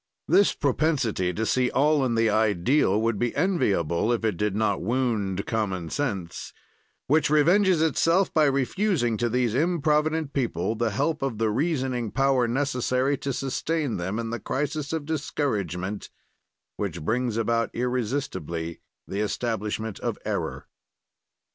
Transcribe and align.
"This 0.27 0.55
propensity 0.55 1.31
to 1.31 1.45
see 1.45 1.69
all 1.69 2.03
in 2.03 2.15
the 2.15 2.27
ideal 2.27 2.99
would 2.99 3.19
be 3.19 3.35
enviable 3.35 4.11
if 4.11 4.25
it 4.25 4.35
did 4.35 4.55
not 4.55 4.81
wound 4.81 5.45
common 5.45 5.91
sense, 5.91 6.53
which 7.05 7.29
revenges 7.29 7.83
itself 7.83 8.33
by 8.33 8.45
refusing 8.45 9.15
to 9.17 9.29
these 9.29 9.53
improvident 9.53 10.33
people 10.33 10.73
the 10.73 10.89
help 10.89 11.21
of 11.21 11.37
the 11.37 11.51
reasoning 11.51 12.09
power 12.09 12.47
necessary 12.47 13.15
to 13.19 13.31
sustain 13.31 13.97
them 13.97 14.17
in 14.17 14.31
the 14.31 14.39
crisis 14.39 14.91
of 14.91 15.05
discouragement 15.05 16.09
which 16.77 17.03
brings 17.03 17.37
about 17.37 17.69
irresistibly 17.75 18.81
the 19.07 19.19
establishment 19.19 19.99
of 19.99 20.17
error. 20.25 20.65